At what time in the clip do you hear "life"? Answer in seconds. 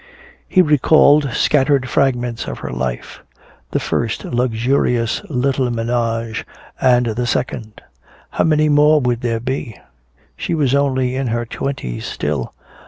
2.71-3.21